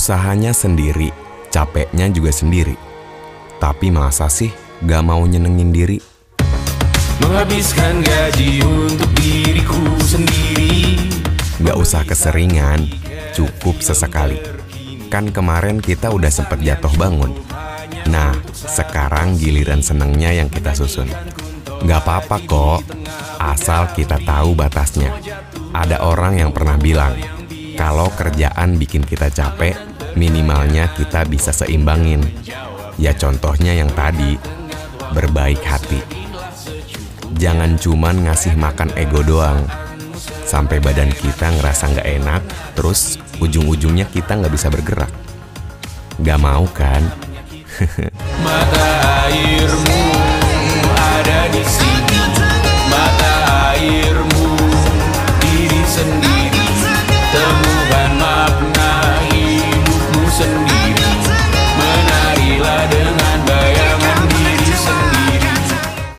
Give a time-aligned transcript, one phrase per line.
[0.00, 1.12] Usahanya sendiri,
[1.52, 2.72] capeknya juga sendiri.
[3.60, 4.48] Tapi masa sih
[4.80, 6.00] gak mau nyenengin diri?
[7.20, 10.96] Menghabiskan gaji untuk diriku sendiri
[11.60, 12.88] Gak usah keseringan,
[13.36, 14.40] cukup sesekali.
[15.12, 17.36] Kan kemarin kita udah sempet jatuh bangun.
[18.08, 21.12] Nah, sekarang giliran senengnya yang kita susun.
[21.84, 22.80] Gak apa-apa kok,
[23.36, 25.12] asal kita tahu batasnya.
[25.76, 27.20] Ada orang yang pernah bilang,
[27.76, 32.22] kalau kerjaan bikin kita capek, minimalnya kita bisa seimbangin.
[33.00, 34.36] Ya contohnya yang tadi,
[35.12, 36.00] berbaik hati.
[37.40, 39.64] Jangan cuman ngasih makan ego doang,
[40.44, 42.42] sampai badan kita ngerasa nggak enak,
[42.76, 45.12] terus ujung-ujungnya kita nggak bisa bergerak.
[46.20, 47.00] Nggak mau kan?
[48.44, 48.88] Mata
[49.32, 50.19] airmu